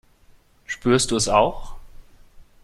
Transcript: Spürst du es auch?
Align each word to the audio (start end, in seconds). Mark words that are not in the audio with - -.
Spürst 0.65 1.11
du 1.11 1.15
es 1.15 1.27
auch? 1.29 1.75